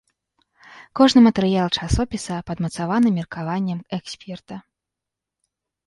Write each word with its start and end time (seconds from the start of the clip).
Кожны 0.99 1.19
матэрыял 1.27 1.69
часопіса 1.77 2.35
падмацаваны 2.49 3.09
меркаваннем 3.21 3.79
эксперта. 4.03 4.55